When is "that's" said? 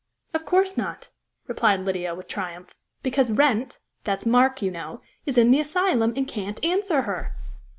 4.03-4.25